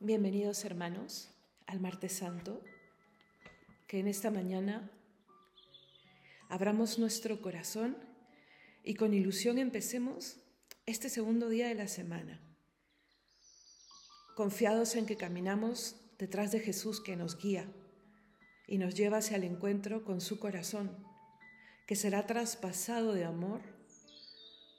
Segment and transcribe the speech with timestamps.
[0.00, 1.30] Bienvenidos hermanos
[1.66, 2.62] al martes santo,
[3.86, 4.90] que en esta mañana
[6.50, 7.96] abramos nuestro corazón
[8.84, 10.36] y con ilusión empecemos
[10.84, 12.42] este segundo día de la semana,
[14.34, 17.66] confiados en que caminamos detrás de Jesús que nos guía
[18.66, 20.94] y nos lleva hacia el encuentro con su corazón,
[21.86, 23.62] que será traspasado de amor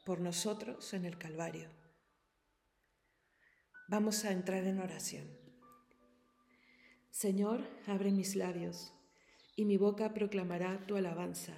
[0.05, 1.86] por nosotros en el Calvario.
[3.89, 5.25] Vamos a entrar en oración.
[7.09, 8.93] Señor, abre mis labios,
[9.55, 11.53] y mi boca proclamará tu alabanza.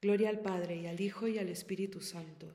[0.00, 2.54] Gloria al Padre y al Hijo y al Espíritu Santo,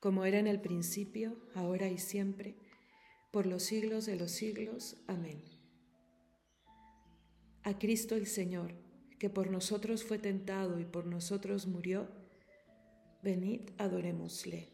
[0.00, 2.56] como era en el principio, ahora y siempre,
[3.32, 4.98] por los siglos de los siglos.
[5.06, 5.42] Amén.
[7.62, 8.74] A Cristo el Señor,
[9.18, 12.10] que por nosotros fue tentado y por nosotros murió,
[13.22, 14.73] venid, adorémosle.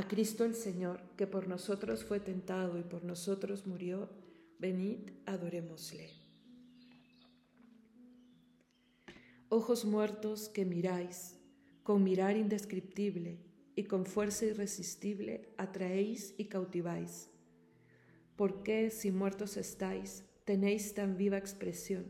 [0.00, 4.08] A Cristo el Señor, que por nosotros fue tentado y por nosotros murió,
[4.58, 6.08] venid, adorémosle.
[9.50, 11.38] Ojos muertos que miráis,
[11.82, 13.40] con mirar indescriptible
[13.76, 17.28] y con fuerza irresistible, atraéis y cautiváis.
[18.36, 22.06] ¿Por qué, si muertos estáis, tenéis tan viva expresión,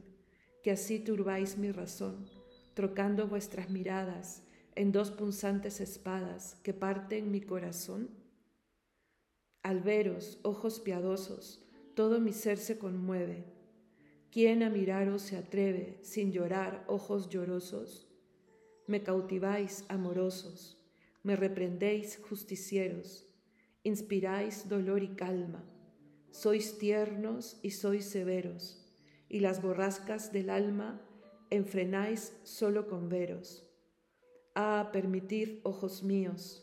[0.63, 2.31] que así turbáis mi razón,
[2.75, 4.45] trocando vuestras miradas
[4.77, 8.11] en dos punzantes espadas que parten mi corazón?
[9.63, 11.65] Al veros, ojos piadosos,
[11.95, 13.45] todo mi ser se conmueve.
[14.31, 18.09] ¿Quién a miraros se atreve sin llorar ojos llorosos?
[18.87, 20.79] Me cautiváis amorosos,
[21.23, 23.27] me reprendéis justicieros,
[23.83, 25.65] inspiráis dolor y calma,
[26.31, 28.93] sois tiernos y sois severos,
[29.29, 31.01] y las borrascas del alma
[31.51, 33.70] enfrenáis solo con veros
[34.63, 36.63] Ah, permitid, ojos míos,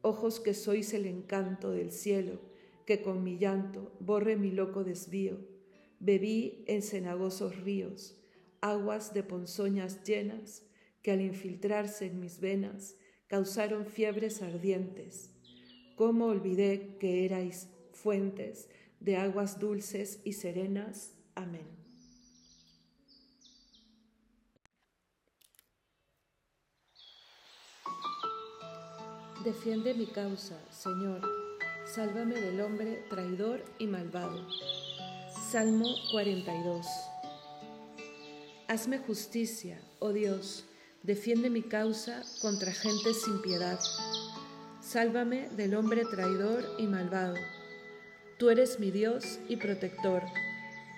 [0.00, 2.38] ojos que sois el encanto del cielo,
[2.86, 5.40] que con mi llanto borre mi loco desvío.
[5.98, 8.16] Bebí en cenagosos ríos,
[8.60, 10.62] aguas de ponzoñas llenas,
[11.02, 12.94] que al infiltrarse en mis venas
[13.26, 15.34] causaron fiebres ardientes.
[15.96, 18.68] ¿Cómo olvidé que erais fuentes
[19.00, 21.18] de aguas dulces y serenas?
[21.34, 21.79] Amén.
[29.44, 31.22] Defiende mi causa, Señor.
[31.86, 34.46] Sálvame del hombre traidor y malvado.
[35.50, 36.86] Salmo 42.
[38.68, 40.66] Hazme justicia, oh Dios.
[41.02, 43.80] Defiende mi causa contra gente sin piedad.
[44.82, 47.36] Sálvame del hombre traidor y malvado.
[48.38, 50.22] Tú eres mi Dios y protector.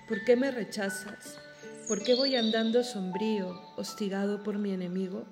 [0.09, 1.39] ¿Por qué me rechazas?
[1.87, 5.27] ¿Por qué voy andando sombrío, hostigado por mi enemigo?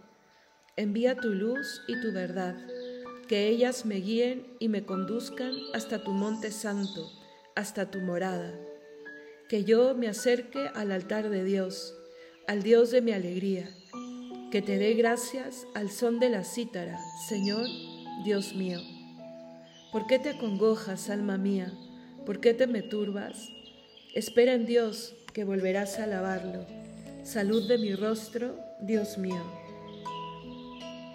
[0.76, 2.56] Envía tu luz y tu verdad
[3.30, 7.08] que ellas me guíen y me conduzcan hasta tu monte santo,
[7.54, 8.58] hasta tu morada.
[9.48, 11.94] Que yo me acerque al altar de Dios,
[12.48, 13.70] al Dios de mi alegría.
[14.50, 16.98] Que te dé gracias al son de la cítara,
[17.28, 17.68] Señor,
[18.24, 18.80] Dios mío.
[19.92, 21.72] ¿Por qué te acongojas, alma mía?
[22.26, 23.48] ¿Por qué te me turbas?
[24.12, 26.66] Espera en Dios, que volverás a alabarlo.
[27.22, 29.69] Salud de mi rostro, Dios mío.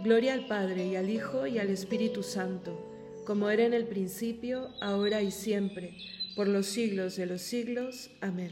[0.06, 2.80] Gloria al Padre y al Hijo y al Espíritu Santo,
[3.26, 5.98] como era en el principio, ahora y siempre,
[6.36, 8.12] por los siglos de los siglos.
[8.22, 8.52] Amén.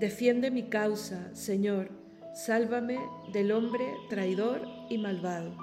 [0.00, 1.90] Defiende mi causa, Señor,
[2.34, 2.98] sálvame
[3.32, 5.56] del hombre traidor y malvado.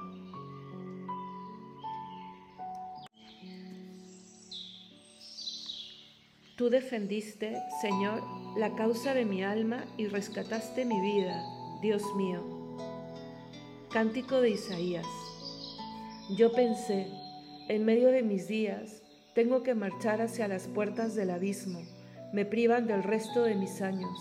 [6.55, 8.23] Tú defendiste, Señor,
[8.57, 11.43] la causa de mi alma y rescataste mi vida,
[11.81, 12.62] Dios mío.
[13.93, 15.07] Cántico de Isaías.
[16.35, 17.07] Yo pensé,
[17.69, 19.03] en medio de mis días,
[19.35, 21.79] tengo que marchar hacia las puertas del abismo
[22.33, 24.17] me privan del resto de mis años.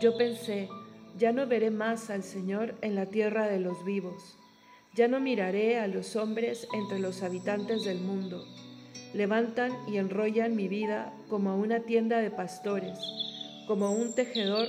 [0.00, 0.70] Yo pensé,
[1.18, 4.38] ya no veré más al Señor en la tierra de los vivos,
[4.94, 8.46] ya no miraré a los hombres entre los habitantes del mundo.
[9.12, 12.98] Levantan y enrollan mi vida como una tienda de pastores,
[13.66, 14.68] como un tejedor.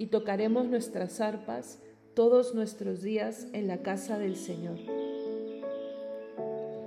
[0.00, 1.78] y tocaremos nuestras arpas
[2.14, 4.78] todos nuestros días en la casa del Señor.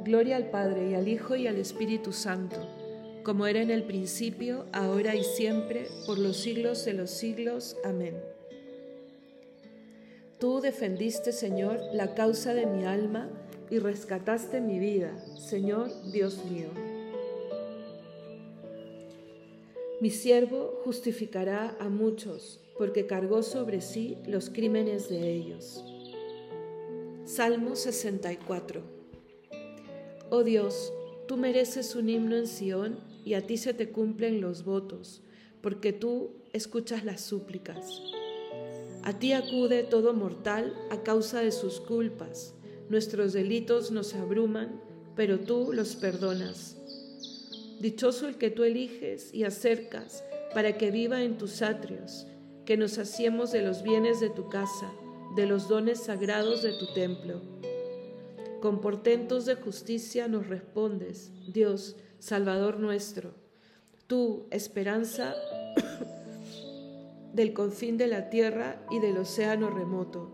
[0.04, 2.57] Gloria al Padre y al Hijo y al Espíritu Santo,
[3.21, 7.77] como era en el principio, ahora y siempre, por los siglos de los siglos.
[7.86, 8.15] Amén.
[10.39, 13.30] Tú defendiste, Señor, la causa de mi alma
[13.69, 16.83] y rescataste mi vida, Señor Dios mío.
[20.04, 25.82] Mi siervo justificará a muchos, porque cargó sobre sí los crímenes de ellos.
[27.24, 28.82] Salmo 64
[30.30, 30.92] Oh Dios,
[31.26, 35.22] tú mereces un himno en Sión y a ti se te cumplen los votos,
[35.62, 38.02] porque tú escuchas las súplicas.
[39.04, 42.56] A ti acude todo mortal a causa de sus culpas.
[42.90, 44.82] Nuestros delitos nos abruman,
[45.16, 46.83] pero tú los perdonas.
[47.84, 52.26] Dichoso el que tú eliges y acercas para que viva en tus atrios,
[52.64, 54.90] que nos hacemos de los bienes de tu casa,
[55.36, 57.42] de los dones sagrados de tu templo.
[58.62, 63.32] Con portentos de justicia nos respondes, Dios, Salvador nuestro.
[64.08, 65.36] Tú, esperanza
[67.34, 70.32] del confín de la tierra y del océano remoto.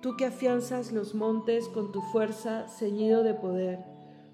[0.00, 3.91] Tú que afianzas los montes con tu fuerza ceñido de poder.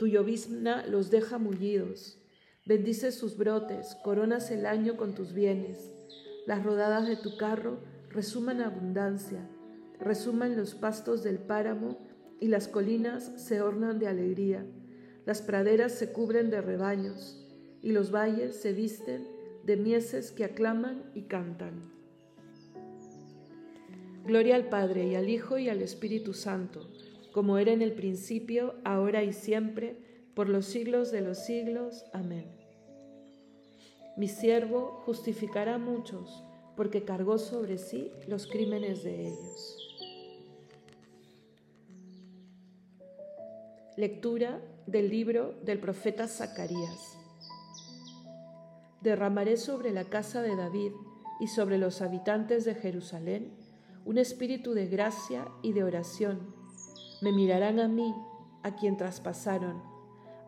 [0.00, 2.18] Tu llovizna los deja mullidos.
[2.64, 5.92] Bendices sus brotes, coronas el año con tus bienes.
[6.46, 9.46] Las rodadas de tu carro resuman abundancia,
[9.98, 11.98] resuman los pastos del páramo
[12.40, 14.64] y las colinas se ornan de alegría,
[15.26, 17.46] las praderas se cubren de rebaños,
[17.82, 19.28] y los valles se visten
[19.66, 21.92] de mieses que aclaman y cantan.
[24.24, 26.90] Gloria al Padre y al Hijo y al Espíritu Santo,
[27.32, 29.96] como era en el principio, ahora y siempre,
[30.34, 32.04] por los siglos de los siglos.
[32.12, 32.46] Amén.
[34.16, 36.44] Mi siervo justificará a muchos,
[36.76, 39.76] porque cargó sobre sí los crímenes de ellos.
[43.96, 47.18] Lectura del libro del profeta Zacarías.
[49.02, 50.92] Derramaré sobre la casa de David
[51.40, 53.52] y sobre los habitantes de Jerusalén
[54.04, 56.59] un espíritu de gracia y de oración.
[57.22, 58.14] Me mirarán a mí,
[58.62, 59.82] a quien traspasaron.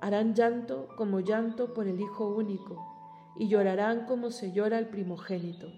[0.01, 5.69] Harán llanto como llanto por el Hijo único, y llorarán como se llora al primogénito.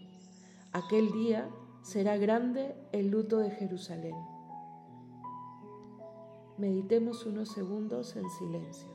[0.72, 1.48] Aquel día
[1.82, 4.16] será grande el luto de Jerusalén.
[6.56, 8.93] Meditemos unos segundos en silencio.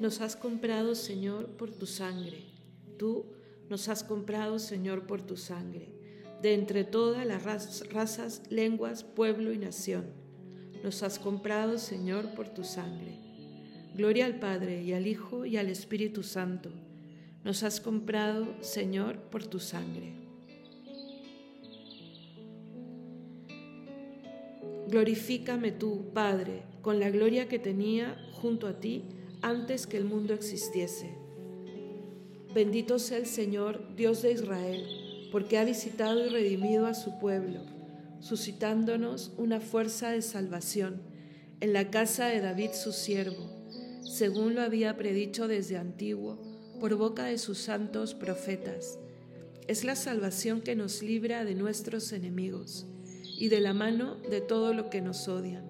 [0.00, 2.46] Nos has comprado, Señor, por tu sangre.
[2.98, 3.26] Tú
[3.68, 5.92] nos has comprado, Señor, por tu sangre.
[6.40, 10.06] De entre todas las razas, lenguas, pueblo y nación.
[10.82, 13.18] Nos has comprado, Señor, por tu sangre.
[13.94, 16.70] Gloria al Padre y al Hijo y al Espíritu Santo.
[17.44, 20.14] Nos has comprado, Señor, por tu sangre.
[24.88, 29.04] Glorifícame tú, Padre, con la gloria que tenía junto a ti
[29.42, 31.14] antes que el mundo existiese.
[32.54, 37.60] Bendito sea el Señor, Dios de Israel, porque ha visitado y redimido a su pueblo,
[38.20, 41.00] suscitándonos una fuerza de salvación
[41.60, 43.50] en la casa de David su siervo,
[44.02, 46.42] según lo había predicho desde antiguo
[46.80, 48.98] por boca de sus santos profetas.
[49.68, 52.86] Es la salvación que nos libra de nuestros enemigos
[53.38, 55.69] y de la mano de todo lo que nos odian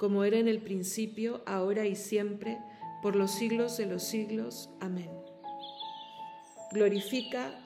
[0.00, 2.56] como era en el principio, ahora y siempre,
[3.02, 4.70] por los siglos de los siglos.
[4.80, 5.10] Amén.
[6.72, 7.60] Glorifica,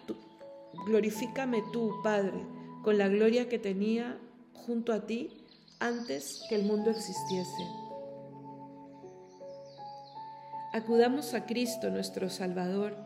[0.84, 2.44] glorifícame tú, Padre,
[2.82, 4.18] con la gloria que tenía
[4.52, 5.44] junto a ti
[5.78, 7.62] antes que el mundo existiese.
[10.72, 12.96] Acudamos a Cristo nuestro Salvador,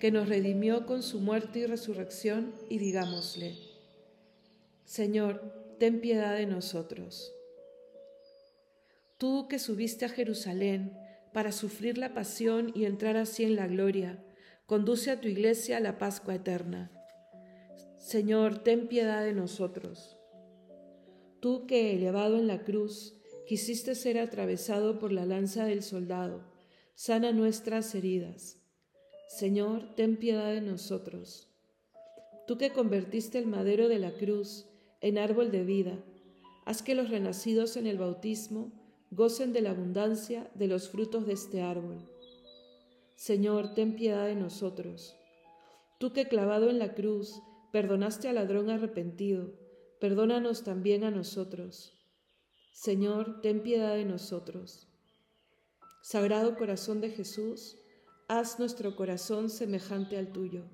[0.00, 3.54] que nos redimió con su muerte y resurrección, y digámosle,
[4.86, 7.34] Señor, ten piedad de nosotros.
[9.18, 10.96] Tú que subiste a Jerusalén
[11.32, 14.24] para sufrir la pasión y entrar así en la gloria,
[14.64, 16.92] conduce a tu iglesia a la Pascua eterna.
[17.98, 20.16] Señor, ten piedad de nosotros.
[21.40, 26.44] Tú que, elevado en la cruz, quisiste ser atravesado por la lanza del soldado,
[26.94, 28.60] sana nuestras heridas.
[29.26, 31.48] Señor, ten piedad de nosotros.
[32.46, 34.68] Tú que convertiste el madero de la cruz
[35.00, 36.04] en árbol de vida,
[36.64, 38.77] haz que los renacidos en el bautismo
[39.10, 42.08] gocen de la abundancia de los frutos de este árbol.
[43.14, 45.16] Señor, ten piedad de nosotros.
[45.98, 49.54] Tú que clavado en la cruz perdonaste al ladrón arrepentido,
[50.00, 51.94] perdónanos también a nosotros.
[52.72, 54.86] Señor, ten piedad de nosotros.
[56.02, 57.76] Sagrado corazón de Jesús,
[58.28, 60.66] haz nuestro corazón semejante al tuyo.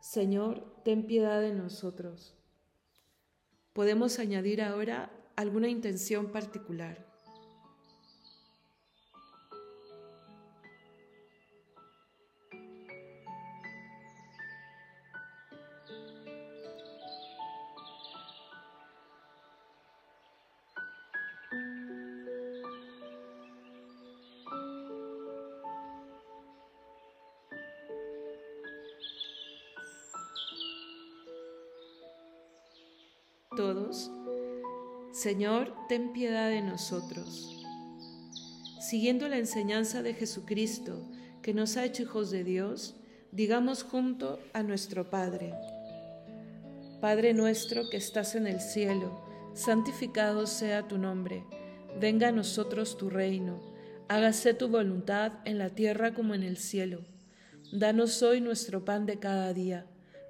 [0.00, 2.36] Señor, ten piedad de nosotros.
[3.72, 7.09] Podemos añadir ahora alguna intención particular.
[33.56, 34.12] Todos,
[35.10, 37.60] Señor, ten piedad de nosotros.
[38.80, 41.04] Siguiendo la enseñanza de Jesucristo,
[41.42, 42.94] que nos ha hecho hijos de Dios,
[43.32, 45.52] digamos junto a nuestro Padre.
[47.00, 49.20] Padre nuestro que estás en el cielo,
[49.54, 51.44] santificado sea tu nombre,
[52.00, 53.60] venga a nosotros tu reino,
[54.08, 57.00] hágase tu voluntad en la tierra como en el cielo.
[57.72, 59.86] Danos hoy nuestro pan de cada día,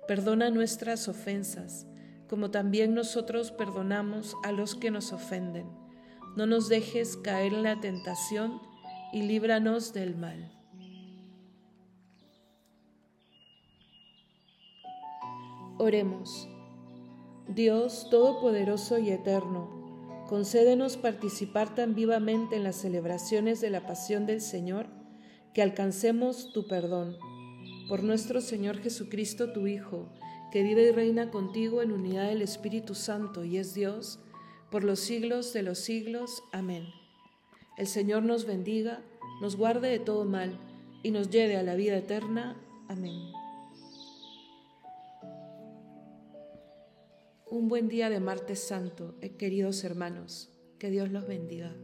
[0.08, 1.86] perdona nuestras ofensas
[2.30, 5.66] como también nosotros perdonamos a los que nos ofenden.
[6.36, 8.60] No nos dejes caer en la tentación
[9.12, 10.52] y líbranos del mal.
[15.78, 16.48] Oremos.
[17.48, 24.40] Dios Todopoderoso y Eterno, concédenos participar tan vivamente en las celebraciones de la pasión del
[24.40, 24.86] Señor
[25.52, 27.16] que alcancemos tu perdón.
[27.88, 30.12] Por nuestro Señor Jesucristo, tu Hijo,
[30.50, 34.18] que vive y reina contigo en unidad del Espíritu Santo y es Dios,
[34.70, 36.42] por los siglos de los siglos.
[36.52, 36.86] Amén.
[37.76, 39.02] El Señor nos bendiga,
[39.40, 40.58] nos guarde de todo mal
[41.02, 42.56] y nos lleve a la vida eterna.
[42.88, 43.32] Amén.
[47.46, 50.50] Un buen día de martes santo, eh, queridos hermanos.
[50.78, 51.74] Que Dios los bendiga.